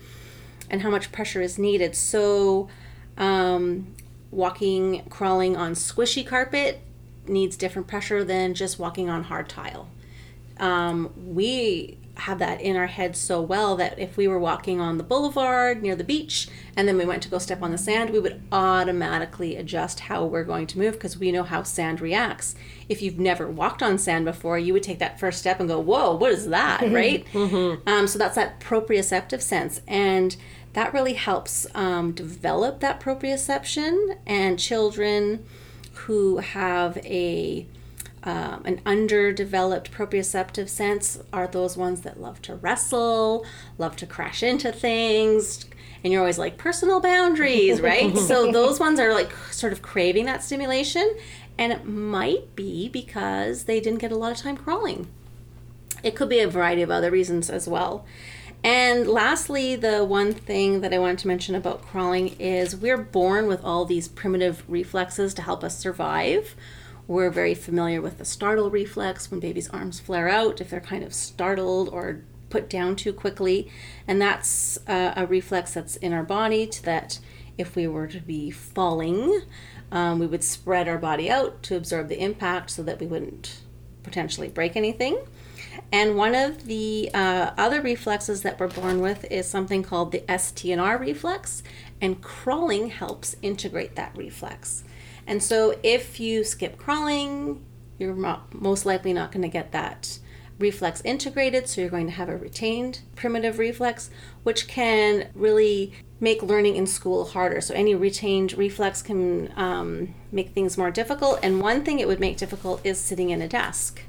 and 0.71 0.83
how 0.83 0.91
much 0.91 1.11
pressure 1.11 1.41
is 1.41 1.59
needed. 1.59 1.97
So, 1.97 2.69
um, 3.17 3.95
walking, 4.31 5.05
crawling 5.09 5.57
on 5.57 5.73
squishy 5.73 6.27
carpet 6.27 6.81
needs 7.27 7.57
different 7.57 7.89
pressure 7.89 8.25
than 8.25 8.55
just 8.55 8.79
walking 8.79 9.09
on 9.09 9.25
hard 9.25 9.49
tile. 9.49 9.89
Um, 10.59 11.13
we 11.35 11.99
have 12.15 12.39
that 12.39 12.61
in 12.61 12.77
our 12.77 12.87
heads 12.87 13.19
so 13.19 13.41
well 13.41 13.75
that 13.77 13.99
if 13.99 14.17
we 14.17 14.29
were 14.29 14.39
walking 14.39 14.81
on 14.81 14.99
the 14.99 15.05
boulevard 15.05 15.83
near 15.83 15.97
the 15.97 16.05
beach 16.05 16.47
and 16.77 16.87
then 16.87 16.99
we 16.99 17.05
went 17.05 17.23
to 17.23 17.29
go 17.29 17.39
step 17.39 17.63
on 17.63 17.73
the 17.73 17.79
sand, 17.79 18.11
we 18.11 18.19
would 18.19 18.43
automatically 18.53 19.57
adjust 19.57 20.01
how 20.01 20.25
we're 20.25 20.45
going 20.45 20.67
to 20.67 20.79
move 20.79 20.93
because 20.95 21.17
we 21.17 21.33
know 21.33 21.43
how 21.43 21.63
sand 21.63 22.01
reacts. 22.01 22.55
If 22.89 23.01
you've 23.01 23.19
never 23.19 23.49
walked 23.49 23.83
on 23.83 23.99
sand 23.99 24.25
before, 24.27 24.59
you 24.59 24.73
would 24.75 24.83
take 24.83 24.99
that 24.99 25.19
first 25.19 25.39
step 25.39 25.59
and 25.59 25.69
go, 25.69 25.81
Whoa, 25.81 26.15
what 26.15 26.33
is 26.33 26.49
that? 26.49 26.83
right? 26.93 27.27
Um, 27.35 28.07
so 28.07 28.19
that's 28.19 28.37
that 28.37 28.61
proprioceptive 28.61 29.41
sense. 29.41 29.81
And 29.89 30.37
that 30.75 30.93
really 30.93 31.15
helps 31.15 31.67
um, 31.75 32.13
develop 32.13 32.81
that 32.81 33.01
proprioception. 33.01 34.19
And 34.27 34.59
children 34.59 35.45
who 35.95 36.39
have 36.39 36.99
a 36.99 37.67
um, 38.25 38.63
an 38.65 38.81
underdeveloped 38.87 39.91
proprioceptive 39.91 40.69
sense 40.69 41.19
are 41.33 41.47
those 41.47 41.77
ones 41.77 42.03
that 42.03 42.21
love 42.21 42.41
to 42.43 42.55
wrestle, 42.55 43.45
love 43.79 43.97
to 43.97 44.07
crash 44.07 44.43
into 44.43 44.71
things, 44.71 45.67
and 46.05 46.13
you're 46.13 46.21
always 46.21 46.39
like 46.39 46.57
personal 46.57 47.01
boundaries, 47.01 47.81
right? 47.81 48.17
so 48.29 48.53
those 48.53 48.79
ones 48.79 49.01
are 49.01 49.13
like 49.13 49.33
sort 49.51 49.73
of 49.73 49.83
craving 49.83 50.27
that 50.27 50.43
stimulation, 50.43 51.17
and 51.59 51.73
it 51.73 51.85
might 51.85 52.55
be 52.55 52.89
because 52.89 53.65
they 53.65 53.81
didn't 53.81 54.01
get 54.01 54.13
a 54.13 54.17
lot 54.17 54.33
of 54.33 54.39
time 54.39 54.57
crawling. 54.57 55.09
It 56.03 56.17
could 56.17 56.29
be 56.29 56.41
a 56.41 56.49
variety 56.49 56.83
of 56.83 56.91
other 56.91 57.11
reasons 57.11 57.51
as 57.51 57.69
well. 57.69 58.05
And 58.65 59.09
lastly, 59.09 59.75
the 59.75 60.05
one 60.05 60.33
thing 60.33 60.83
that 60.83 60.95
I 60.95 60.99
wanted 60.99 61.19
to 61.21 61.29
mention 61.29 61.57
about 61.57 61.83
crawling 61.83 62.29
is 62.39 62.77
we're 62.77 62.99
born 62.99 63.49
with 63.49 63.65
all 63.65 63.85
these 63.85 64.07
primitive 64.07 64.63
reflexes 64.69 65.35
to 65.35 65.43
help 65.43 65.65
us 65.65 65.77
survive 65.77 66.55
we're 67.07 67.31
very 67.31 67.55
familiar 67.55 68.01
with 68.01 68.19
the 68.19 68.25
startle 68.25 68.71
reflex 68.71 69.31
when 69.31 69.41
babies' 69.41 69.69
arms 69.71 70.01
flare 70.01 70.29
out 70.29 70.61
if 70.61 70.71
they're 70.71 70.81
kind 70.81 71.05
of 71.05 71.13
startled 71.13 71.89
or 71.89 72.23
put 72.51 72.69
down 72.69 72.97
too 72.97 73.13
quickly. 73.13 73.71
And 74.07 74.21
that's 74.21 74.79
uh, 74.87 75.15
a 75.17 75.27
reflex 75.27 75.75
that's 75.75 75.97
in 75.97 76.13
our 76.13 76.23
body 76.23 76.71
that 76.85 77.19
if 77.59 77.75
we 77.75 77.87
were 77.87 78.07
to 78.07 78.21
be 78.21 78.51
falling, 78.51 79.43
um, 79.91 80.19
we 80.19 80.27
would 80.27 80.45
spread 80.45 80.89
our 80.89 80.99
body 80.99 81.31
out 81.31 81.63
to 81.65 81.77
absorb 81.77 82.09
the 82.09 82.23
impact 82.23 82.71
so 82.71 82.83
that 82.83 83.01
we 83.01 83.07
wouldn't 83.07 83.61
potentially 84.03 84.49
break 84.49 84.77
anything. 84.77 85.19
And 85.91 86.17
one 86.17 86.35
of 86.35 86.65
the 86.65 87.11
uh, 87.15 87.53
other 87.57 87.81
reflexes 87.81 88.43
that 88.43 88.59
we're 88.59 88.69
born 88.69 89.01
with 89.01 89.25
is 89.31 89.47
something 89.47 89.83
called 89.83 90.13
the 90.13 90.21
STNR 90.21 90.99
reflex, 90.99 91.63
and 92.01 92.21
crawling 92.21 92.89
helps 92.89 93.37
integrate 93.43 93.97
that 93.97 94.17
reflex. 94.17 94.85
And 95.27 95.43
so 95.43 95.79
if 95.83 96.19
you 96.21 96.45
skip 96.45 96.77
crawling, 96.79 97.65
you're 97.99 98.15
most 98.53 98.85
likely 98.85 99.13
not 99.13 99.33
going 99.33 99.43
to 99.43 99.49
get 99.49 99.73
that 99.73 100.19
reflex 100.59 101.03
integrated, 101.05 101.69
so 101.69 101.81
you're 101.81 101.91
going 101.91 102.07
to 102.07 102.13
have 102.13 102.29
a 102.29 102.37
retained 102.37 103.01
primitive 103.17 103.59
reflex, 103.59 104.11
which 104.43 104.69
can 104.69 105.29
really 105.35 105.93
make 106.21 106.43
learning 106.43 106.77
in 106.77 106.87
school 106.87 107.25
harder. 107.27 107.61
So 107.61 107.75
any 107.75 107.95
retained 107.95 108.53
reflex 108.55 109.03
can 109.03 109.53
um, 109.57 110.15
make 110.31 110.51
things 110.51 110.79
more 110.79 110.91
difficult. 110.91 111.41
And 111.43 111.61
one 111.61 111.85
thing 111.85 111.99
it 111.99 112.09
would 112.09 112.21
make 112.21 112.37
difficult 112.37 112.81
is 112.85 112.99
sitting 112.99 113.31
in 113.31 113.43
a 113.43 113.49
desk. 113.49 114.03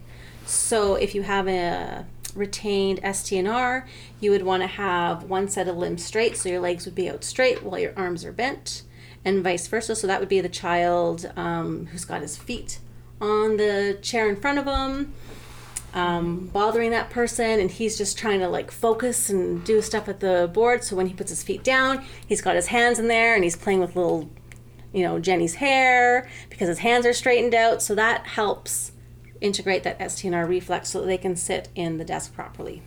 So 0.46 0.96
if 0.96 1.16
you 1.16 1.24
have 1.24 1.48
a 1.48 2.06
retained 2.36 3.02
STNR, 3.02 3.86
you 4.20 4.32
would 4.32 4.44
want 4.44 4.62
to 4.64 4.68
have 4.68 5.24
one 5.24 5.48
set 5.48 5.68
of 5.68 5.78
limbs 5.78 6.04
straight, 6.04 6.38
so 6.38 6.50
your 6.50 6.60
legs 6.60 6.86
would 6.86 6.96
be 6.96 7.10
out 7.10 7.24
straight 7.24 7.64
while 7.64 7.80
your 7.80 7.94
arms 7.98 8.26
are 8.26 8.32
bent 8.32 8.84
and 9.26 9.44
vice 9.44 9.68
versa. 9.68 9.96
So 9.96 10.08
that 10.08 10.20
would 10.20 10.30
be 10.30 10.42
the 10.42 10.50
child 10.50 11.32
um, 11.36 11.88
who's 11.88 12.06
got 12.06 12.22
his 12.22 12.38
feet 12.38 12.80
on 13.22 13.58
the 13.58 13.98
chair 14.02 14.30
in 14.30 14.36
front 14.36 14.60
of 14.60 14.66
him, 14.66 15.14
um, 15.94 16.48
bothering 16.48 16.92
that 16.92 17.10
person, 17.10 17.60
and 17.60 17.72
he's 17.72 17.98
just 17.98 18.18
trying 18.18 18.40
to 18.40 18.50
like 18.50 18.72
focus 18.72 19.30
and 19.30 19.64
do 19.64 19.82
stuff 19.82 20.10
at 20.10 20.20
the 20.20 20.50
board. 20.54 20.84
So 20.84 20.96
when 20.96 21.08
he 21.08 21.14
puts 21.14 21.30
his 21.30 21.44
feet 21.44 21.64
down, 21.64 22.04
he's 22.28 22.42
got 22.42 22.56
his 22.56 22.68
hands 22.68 23.00
in 23.00 23.08
there 23.08 23.36
and 23.36 23.44
he's 23.44 23.56
playing 23.56 23.80
with 23.80 23.96
little, 23.96 24.30
you 24.92 25.04
know, 25.04 25.20
Jenny's 25.20 25.56
hair 25.56 26.30
because 26.50 26.68
his 26.68 26.80
hands 26.80 27.06
are 27.06 27.14
straightened 27.14 27.56
out. 27.56 27.82
So 27.82 27.96
that 27.96 28.28
helps 28.28 28.92
integrate 29.40 29.84
that 29.84 30.00
STNR 30.00 30.48
reflex 30.48 30.90
so 30.90 31.02
that 31.02 31.08
they 31.08 31.18
can 31.18 31.36
sit 31.36 31.70
in 31.76 31.98
the 31.98 32.06
desk 32.06 32.34
properly. 32.34 32.82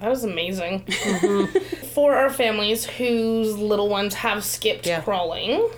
That 0.00 0.10
was 0.10 0.24
amazing. 0.24 0.84
Mm-hmm. 0.84 1.86
For 1.86 2.14
our 2.14 2.30
families 2.30 2.84
whose 2.84 3.56
little 3.56 3.88
ones 3.88 4.14
have 4.14 4.44
skipped 4.44 4.86
yeah. 4.86 5.00
crawling, 5.00 5.70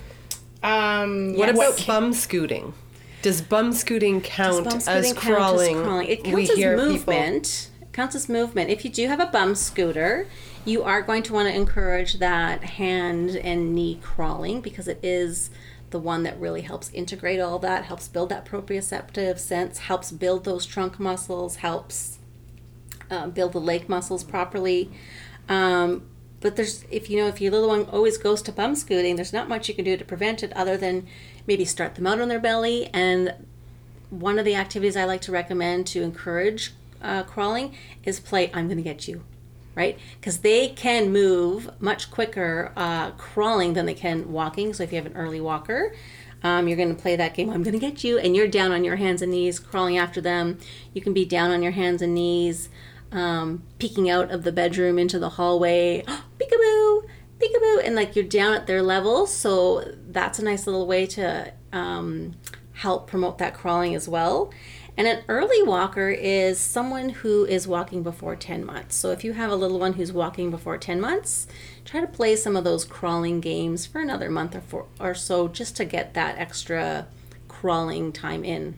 um, 0.61 1.35
what 1.37 1.49
about 1.49 1.83
bum 1.87 2.13
scooting? 2.13 2.73
Does 3.21 3.41
bum 3.41 3.71
scooting 3.73 4.21
count 4.21 4.65
bum 4.65 4.79
scooting 4.79 5.11
as 5.11 5.13
count 5.13 5.37
crawling? 5.37 5.77
As 5.77 5.83
crawling? 5.83 6.07
It 6.07 6.23
counts 6.23 6.35
we 6.35 6.65
as 6.65 6.77
movement. 6.77 7.69
People. 7.71 7.87
It 7.87 7.93
counts 7.93 8.15
as 8.15 8.29
movement. 8.29 8.69
If 8.69 8.83
you 8.83 8.91
do 8.91 9.07
have 9.07 9.19
a 9.19 9.27
bum 9.27 9.55
scooter, 9.55 10.27
you 10.65 10.83
are 10.83 11.01
going 11.01 11.23
to 11.23 11.33
want 11.33 11.47
to 11.47 11.55
encourage 11.55 12.19
that 12.19 12.63
hand 12.63 13.31
and 13.31 13.73
knee 13.73 13.99
crawling 14.01 14.61
because 14.61 14.87
it 14.87 14.99
is 15.01 15.49
the 15.89 15.99
one 15.99 16.23
that 16.23 16.39
really 16.39 16.61
helps 16.61 16.91
integrate 16.91 17.39
all 17.39 17.57
that, 17.59 17.85
helps 17.85 18.07
build 18.07 18.29
that 18.29 18.45
proprioceptive 18.45 19.39
sense, 19.39 19.79
helps 19.79 20.11
build 20.11 20.43
those 20.43 20.65
trunk 20.65 20.99
muscles, 20.99 21.57
helps 21.57 22.18
uh, 23.09 23.27
build 23.27 23.53
the 23.53 23.59
leg 23.59 23.89
muscles 23.89 24.23
properly. 24.23 24.89
Um, 25.47 26.03
but 26.41 26.55
there's 26.55 26.85
if 26.89 27.09
you 27.09 27.17
know 27.17 27.27
if 27.27 27.41
your 27.41 27.51
little 27.51 27.67
one 27.67 27.83
always 27.85 28.17
goes 28.17 28.41
to 28.43 28.51
bum 28.51 28.75
scooting, 28.75 29.15
there's 29.15 29.33
not 29.33 29.49
much 29.49 29.67
you 29.67 29.75
can 29.75 29.85
do 29.85 29.97
to 29.97 30.05
prevent 30.05 30.43
it 30.43 30.53
other 30.53 30.77
than 30.77 31.07
maybe 31.47 31.65
start 31.65 31.95
them 31.95 32.07
out 32.07 32.21
on 32.21 32.29
their 32.29 32.39
belly. 32.39 32.89
And 32.93 33.33
one 34.09 34.39
of 34.39 34.45
the 34.45 34.55
activities 34.55 34.95
I 34.95 35.05
like 35.05 35.21
to 35.21 35.31
recommend 35.31 35.87
to 35.87 36.01
encourage 36.01 36.73
uh, 37.01 37.23
crawling 37.23 37.75
is 38.03 38.19
play 38.19 38.49
I'm 38.53 38.67
going 38.67 38.77
to 38.77 38.83
get 38.83 39.07
you, 39.07 39.23
right? 39.75 39.97
Because 40.19 40.39
they 40.39 40.69
can 40.69 41.11
move 41.11 41.69
much 41.81 42.09
quicker 42.09 42.71
uh, 42.75 43.11
crawling 43.11 43.73
than 43.73 43.85
they 43.85 43.93
can 43.93 44.31
walking. 44.31 44.73
So 44.73 44.83
if 44.83 44.91
you 44.91 44.97
have 44.97 45.05
an 45.05 45.17
early 45.17 45.41
walker, 45.41 45.93
um, 46.41 46.67
you're 46.67 46.77
going 46.77 46.95
to 46.95 47.01
play 47.01 47.15
that 47.15 47.33
game. 47.33 47.49
I'm 47.49 47.63
going 47.63 47.73
to 47.73 47.79
get 47.79 48.03
you, 48.03 48.17
and 48.17 48.35
you're 48.35 48.47
down 48.47 48.71
on 48.71 48.83
your 48.83 48.95
hands 48.95 49.21
and 49.21 49.31
knees, 49.31 49.59
crawling 49.59 49.97
after 49.97 50.21
them. 50.21 50.57
You 50.93 51.01
can 51.01 51.13
be 51.13 51.25
down 51.25 51.51
on 51.51 51.61
your 51.61 51.73
hands 51.73 52.01
and 52.01 52.15
knees, 52.15 52.69
um, 53.11 53.63
peeking 53.77 54.09
out 54.09 54.31
of 54.31 54.43
the 54.43 54.51
bedroom 54.51 54.99
into 54.99 55.19
the 55.19 55.29
hallway, 55.29 56.03
peekaboo, 56.39 57.03
peekaboo, 57.39 57.85
and 57.85 57.95
like 57.95 58.15
you're 58.15 58.25
down 58.25 58.53
at 58.53 58.67
their 58.67 58.81
level. 58.81 59.27
So 59.27 59.83
that's 60.09 60.39
a 60.39 60.43
nice 60.43 60.67
little 60.67 60.87
way 60.87 61.05
to 61.07 61.53
um, 61.71 62.33
help 62.73 63.07
promote 63.07 63.37
that 63.39 63.53
crawling 63.53 63.95
as 63.95 64.07
well. 64.07 64.51
And 64.97 65.07
an 65.07 65.23
early 65.29 65.63
walker 65.63 66.09
is 66.09 66.59
someone 66.59 67.07
who 67.07 67.45
is 67.45 67.65
walking 67.65 68.03
before 68.03 68.35
10 68.35 68.65
months. 68.65 68.95
So 68.97 69.11
if 69.11 69.23
you 69.23 69.31
have 69.31 69.49
a 69.49 69.55
little 69.55 69.79
one 69.79 69.93
who's 69.93 70.11
walking 70.11 70.51
before 70.51 70.77
10 70.77 70.99
months, 70.99 71.47
try 71.85 72.01
to 72.01 72.07
play 72.07 72.35
some 72.35 72.57
of 72.57 72.65
those 72.65 72.83
crawling 72.83 73.39
games 73.39 73.85
for 73.85 74.01
another 74.01 74.29
month 74.29 74.55
or, 74.55 74.61
four, 74.61 74.87
or 74.99 75.15
so 75.15 75.47
just 75.47 75.77
to 75.77 75.85
get 75.85 76.15
that 76.15 76.37
extra 76.37 77.07
crawling 77.47 78.11
time 78.11 78.43
in 78.43 78.77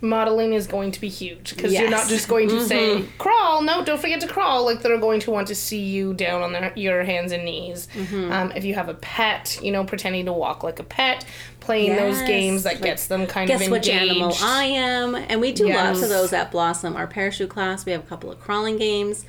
modeling 0.00 0.52
is 0.52 0.66
going 0.66 0.92
to 0.92 1.00
be 1.00 1.08
huge 1.08 1.54
because 1.54 1.72
yes. 1.72 1.82
you're 1.82 1.90
not 1.90 2.08
just 2.08 2.28
going 2.28 2.48
to 2.48 2.56
mm-hmm. 2.56 2.66
say 2.66 3.04
crawl. 3.18 3.62
No, 3.62 3.84
don't 3.84 4.00
forget 4.00 4.20
to 4.20 4.28
crawl. 4.28 4.64
Like 4.64 4.82
they're 4.82 4.98
going 4.98 5.20
to 5.20 5.30
want 5.30 5.48
to 5.48 5.54
see 5.54 5.80
you 5.80 6.14
down 6.14 6.42
on 6.42 6.52
their, 6.52 6.72
your 6.76 7.04
hands 7.04 7.32
and 7.32 7.44
knees. 7.44 7.88
Mm-hmm. 7.94 8.32
Um, 8.32 8.52
if 8.52 8.64
you 8.64 8.74
have 8.74 8.88
a 8.88 8.94
pet, 8.94 9.58
you 9.62 9.72
know, 9.72 9.84
pretending 9.84 10.26
to 10.26 10.32
walk 10.32 10.62
like 10.62 10.78
a 10.78 10.84
pet, 10.84 11.24
playing 11.60 11.88
yes. 11.88 12.18
those 12.18 12.26
games 12.26 12.62
that 12.62 12.74
like, 12.74 12.82
gets 12.82 13.06
them 13.06 13.26
kind 13.26 13.48
guess 13.48 13.60
of 13.60 13.68
engaged. 13.68 13.88
which 13.88 13.94
animal 13.94 14.36
I 14.42 14.64
am, 14.64 15.14
and 15.14 15.40
we 15.40 15.52
do 15.52 15.66
yes. 15.66 15.76
lots 15.76 16.02
of 16.02 16.08
those 16.08 16.32
at 16.32 16.50
Blossom. 16.50 16.96
Our 16.96 17.06
parachute 17.06 17.50
class, 17.50 17.84
we 17.84 17.92
have 17.92 18.02
a 18.02 18.06
couple 18.06 18.30
of 18.30 18.40
crawling 18.40 18.78
games. 18.78 19.24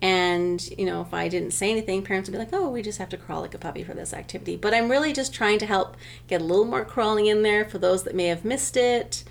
And, 0.00 0.60
you 0.76 0.84
know, 0.84 1.00
if 1.00 1.14
I 1.14 1.28
didn't 1.28 1.52
say 1.52 1.70
anything, 1.70 2.02
parents 2.02 2.28
would 2.28 2.32
be 2.32 2.38
like, 2.38 2.52
oh, 2.52 2.68
we 2.68 2.82
just 2.82 2.98
have 2.98 3.08
to 3.10 3.16
crawl 3.16 3.40
like 3.40 3.54
a 3.54 3.58
puppy 3.58 3.84
for 3.84 3.94
this 3.94 4.12
activity. 4.12 4.56
But 4.56 4.74
I'm 4.74 4.90
really 4.90 5.12
just 5.12 5.32
trying 5.32 5.60
to 5.60 5.66
help 5.66 5.96
get 6.26 6.40
a 6.40 6.44
little 6.44 6.64
more 6.64 6.84
crawling 6.84 7.26
in 7.26 7.42
there 7.42 7.64
for 7.64 7.78
those 7.78 8.02
that 8.02 8.16
may 8.16 8.26
have 8.26 8.44
missed 8.44 8.76
it 8.76 9.22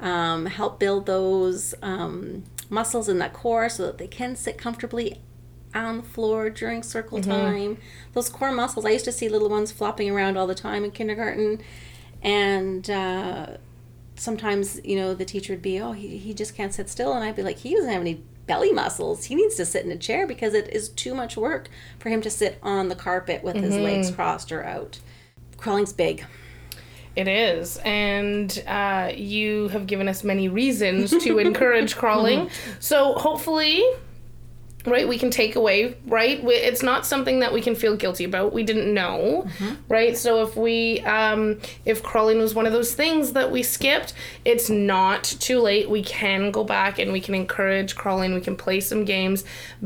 um, 0.00 0.46
help 0.46 0.78
build 0.78 1.06
those 1.06 1.74
um, 1.82 2.44
muscles 2.68 3.08
in 3.08 3.18
that 3.18 3.32
core 3.32 3.68
so 3.68 3.86
that 3.86 3.98
they 3.98 4.06
can 4.06 4.36
sit 4.36 4.58
comfortably 4.58 5.20
on 5.74 5.98
the 5.98 6.02
floor 6.02 6.50
during 6.50 6.82
circle 6.82 7.18
mm-hmm. 7.18 7.30
time. 7.30 7.78
Those 8.12 8.28
core 8.28 8.52
muscles, 8.52 8.84
I 8.84 8.90
used 8.90 9.04
to 9.04 9.12
see 9.12 9.28
little 9.28 9.48
ones 9.48 9.72
flopping 9.72 10.10
around 10.10 10.36
all 10.36 10.46
the 10.46 10.54
time 10.54 10.84
in 10.84 10.90
kindergarten, 10.90 11.60
and 12.22 12.88
uh, 12.90 13.46
sometimes 14.16 14.80
you 14.84 14.96
know 14.96 15.14
the 15.14 15.24
teacher 15.24 15.52
would 15.52 15.62
be, 15.62 15.80
oh, 15.80 15.92
he 15.92 16.18
he 16.18 16.34
just 16.34 16.54
can't 16.54 16.72
sit 16.72 16.88
still, 16.88 17.12
and 17.12 17.24
I'd 17.24 17.36
be 17.36 17.42
like, 17.42 17.58
he 17.58 17.74
doesn't 17.74 17.90
have 17.90 18.00
any 18.00 18.22
belly 18.46 18.72
muscles. 18.72 19.24
He 19.24 19.34
needs 19.34 19.56
to 19.56 19.66
sit 19.66 19.84
in 19.84 19.90
a 19.90 19.96
chair 19.96 20.26
because 20.26 20.54
it 20.54 20.68
is 20.72 20.88
too 20.90 21.14
much 21.14 21.36
work 21.36 21.68
for 21.98 22.08
him 22.08 22.22
to 22.22 22.30
sit 22.30 22.58
on 22.62 22.88
the 22.88 22.94
carpet 22.94 23.42
with 23.42 23.56
his 23.56 23.76
legs 23.76 24.10
crossed 24.10 24.52
or 24.52 24.64
out. 24.64 25.00
Crawling's 25.56 25.92
big. 25.92 26.24
It 27.16 27.28
is. 27.28 27.78
And 27.78 28.62
uh, 28.66 29.10
you 29.14 29.68
have 29.68 29.86
given 29.86 30.06
us 30.06 30.22
many 30.22 30.48
reasons 30.48 31.10
to 31.24 31.38
encourage 31.46 31.96
crawling. 31.96 32.50
So 32.78 33.14
hopefully, 33.14 33.82
right, 34.84 35.08
we 35.08 35.18
can 35.18 35.30
take 35.30 35.56
away, 35.56 35.96
right? 36.06 36.38
It's 36.44 36.82
not 36.82 37.06
something 37.06 37.40
that 37.40 37.54
we 37.54 37.62
can 37.62 37.74
feel 37.74 37.96
guilty 37.96 38.24
about. 38.24 38.52
We 38.52 38.62
didn't 38.62 38.92
know, 38.92 39.48
right? 39.88 40.16
So 40.16 40.42
if 40.46 40.56
we, 40.56 41.00
um, 41.00 41.58
if 41.86 42.02
crawling 42.02 42.38
was 42.38 42.54
one 42.54 42.66
of 42.66 42.72
those 42.72 42.94
things 42.94 43.32
that 43.32 43.50
we 43.50 43.62
skipped, 43.62 44.12
it's 44.44 44.68
not 44.68 45.24
too 45.24 45.60
late. 45.60 45.88
We 45.88 46.02
can 46.02 46.50
go 46.50 46.64
back 46.64 46.98
and 46.98 47.12
we 47.12 47.20
can 47.22 47.34
encourage 47.34 47.96
crawling. 47.96 48.34
We 48.34 48.42
can 48.42 48.56
play 48.56 48.80
some 48.80 49.06
games, 49.06 49.42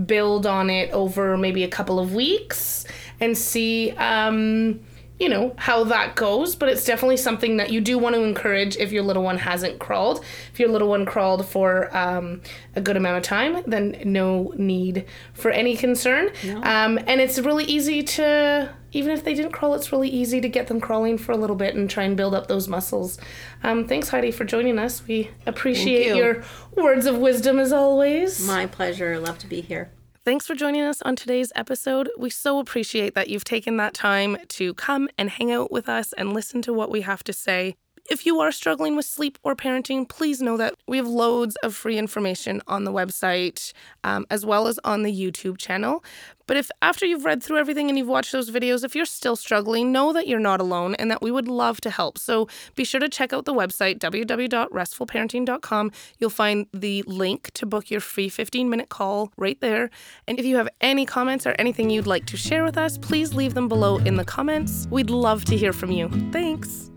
build 0.06 0.46
on 0.46 0.68
it 0.68 0.90
over 0.90 1.36
maybe 1.38 1.62
a 1.62 1.68
couple 1.68 2.00
of 2.00 2.12
weeks 2.12 2.84
and 3.20 3.38
see, 3.38 3.92
um, 3.92 4.80
you 5.20 5.28
know 5.28 5.54
how 5.58 5.84
that 5.84 6.16
goes 6.16 6.56
but 6.56 6.68
it's 6.68 6.84
definitely 6.84 7.16
something 7.16 7.58
that 7.58 7.70
you 7.70 7.80
do 7.80 7.98
want 7.98 8.14
to 8.14 8.22
encourage 8.22 8.76
if 8.78 8.90
your 8.90 9.02
little 9.02 9.22
one 9.22 9.38
hasn't 9.38 9.78
crawled 9.78 10.24
if 10.52 10.58
your 10.58 10.70
little 10.70 10.88
one 10.88 11.04
crawled 11.04 11.46
for 11.46 11.94
um, 11.96 12.40
a 12.74 12.80
good 12.80 12.96
amount 12.96 13.18
of 13.18 13.22
time 13.22 13.62
then 13.66 14.00
no 14.04 14.52
need 14.56 15.04
for 15.34 15.50
any 15.50 15.76
concern 15.76 16.30
um, 16.62 16.98
and 17.06 17.20
it's 17.20 17.38
really 17.38 17.64
easy 17.64 18.02
to 18.02 18.74
even 18.92 19.12
if 19.12 19.22
they 19.22 19.34
didn't 19.34 19.52
crawl 19.52 19.74
it's 19.74 19.92
really 19.92 20.08
easy 20.08 20.40
to 20.40 20.48
get 20.48 20.66
them 20.66 20.80
crawling 20.80 21.18
for 21.18 21.32
a 21.32 21.36
little 21.36 21.56
bit 21.56 21.74
and 21.74 21.90
try 21.90 22.04
and 22.04 22.16
build 22.16 22.34
up 22.34 22.48
those 22.48 22.66
muscles 22.66 23.18
um, 23.62 23.86
thanks 23.86 24.08
heidi 24.08 24.30
for 24.30 24.44
joining 24.44 24.78
us 24.78 25.06
we 25.06 25.30
appreciate 25.46 26.06
you. 26.06 26.16
your 26.16 26.42
words 26.74 27.04
of 27.04 27.18
wisdom 27.18 27.58
as 27.58 27.72
always 27.72 28.40
My 28.46 28.66
pleasure. 28.66 29.18
Love 29.18 29.38
to 29.38 29.46
be 29.46 29.60
here. 29.60 29.90
Thanks 30.22 30.46
for 30.46 30.54
joining 30.54 30.82
us 30.82 31.00
on 31.00 31.16
today's 31.16 31.50
episode. 31.56 32.10
We 32.18 32.28
so 32.28 32.58
appreciate 32.58 33.14
that 33.14 33.30
you've 33.30 33.42
taken 33.42 33.78
that 33.78 33.94
time 33.94 34.36
to 34.48 34.74
come 34.74 35.08
and 35.16 35.30
hang 35.30 35.50
out 35.50 35.72
with 35.72 35.88
us 35.88 36.12
and 36.12 36.34
listen 36.34 36.60
to 36.62 36.74
what 36.74 36.90
we 36.90 37.00
have 37.00 37.24
to 37.24 37.32
say. 37.32 37.76
If 38.10 38.26
you 38.26 38.40
are 38.40 38.50
struggling 38.50 38.96
with 38.96 39.06
sleep 39.06 39.38
or 39.44 39.54
parenting, 39.54 40.08
please 40.08 40.42
know 40.42 40.56
that 40.56 40.74
we 40.88 40.96
have 40.96 41.06
loads 41.06 41.54
of 41.62 41.76
free 41.76 41.96
information 41.96 42.60
on 42.66 42.82
the 42.82 42.90
website 42.90 43.72
um, 44.02 44.26
as 44.28 44.44
well 44.44 44.66
as 44.66 44.80
on 44.82 45.04
the 45.04 45.12
YouTube 45.12 45.58
channel. 45.58 46.02
But 46.48 46.56
if 46.56 46.72
after 46.82 47.06
you've 47.06 47.24
read 47.24 47.40
through 47.40 47.58
everything 47.58 47.88
and 47.88 47.96
you've 47.96 48.08
watched 48.08 48.32
those 48.32 48.50
videos, 48.50 48.82
if 48.82 48.96
you're 48.96 49.04
still 49.04 49.36
struggling, 49.36 49.92
know 49.92 50.12
that 50.12 50.26
you're 50.26 50.40
not 50.40 50.60
alone 50.60 50.96
and 50.96 51.08
that 51.08 51.22
we 51.22 51.30
would 51.30 51.46
love 51.46 51.80
to 51.82 51.90
help. 51.90 52.18
So 52.18 52.48
be 52.74 52.82
sure 52.82 52.98
to 52.98 53.08
check 53.08 53.32
out 53.32 53.44
the 53.44 53.54
website, 53.54 54.00
www.restfulparenting.com. 54.00 55.92
You'll 56.18 56.30
find 56.30 56.66
the 56.74 57.04
link 57.06 57.52
to 57.52 57.64
book 57.64 57.92
your 57.92 58.00
free 58.00 58.28
15 58.28 58.68
minute 58.68 58.88
call 58.88 59.30
right 59.36 59.60
there. 59.60 59.88
And 60.26 60.40
if 60.40 60.44
you 60.44 60.56
have 60.56 60.68
any 60.80 61.06
comments 61.06 61.46
or 61.46 61.54
anything 61.60 61.90
you'd 61.90 62.08
like 62.08 62.26
to 62.26 62.36
share 62.36 62.64
with 62.64 62.76
us, 62.76 62.98
please 62.98 63.34
leave 63.34 63.54
them 63.54 63.68
below 63.68 63.98
in 63.98 64.16
the 64.16 64.24
comments. 64.24 64.88
We'd 64.90 65.10
love 65.10 65.44
to 65.44 65.56
hear 65.56 65.72
from 65.72 65.92
you. 65.92 66.08
Thanks. 66.32 66.90